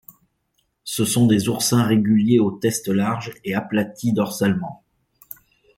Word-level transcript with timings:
Ce 0.83 1.05
sont 1.05 1.27
des 1.27 1.47
oursins 1.47 1.83
réguliers 1.83 2.39
au 2.39 2.49
test 2.49 2.87
large 2.87 3.33
et 3.43 3.53
aplati 3.53 4.13
dorsalement. 4.13 4.83